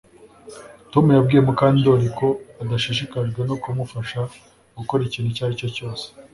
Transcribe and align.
Tom 0.91 1.05
yabwiye 1.17 1.41
Mukandoli 1.47 2.07
ko 2.17 2.27
adashishikajwe 2.61 3.41
no 3.49 3.55
kumufasha 3.61 4.19
gukora 4.77 5.01
ikintu 5.05 5.29
icyo 5.31 5.43
ari 5.45 5.59
cyo 5.61 5.69
cyose 5.75 6.05